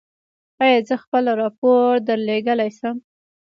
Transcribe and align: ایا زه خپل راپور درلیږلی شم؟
ایا 0.63 0.79
زه 0.87 0.95
خپل 1.03 1.23
راپور 1.41 1.89
درلیږلی 2.07 2.69
شم؟ 2.77 2.95